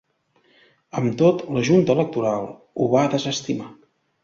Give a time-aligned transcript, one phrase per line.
[1.01, 3.71] Amb tot, la junta electoral ho va desestimar.